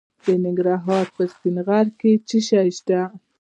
د 0.25 0.27
ننګرهار 0.43 1.05
په 1.15 1.23
سپین 1.31 1.57
غر 1.67 1.87
کې 1.99 2.11
څه 2.27 2.37
شی 2.47 2.69
شته؟ 2.77 2.99